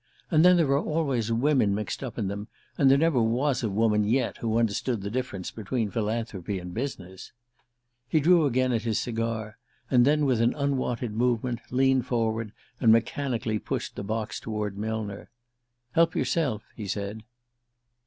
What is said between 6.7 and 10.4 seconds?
business." He drew again at his cigar, and then,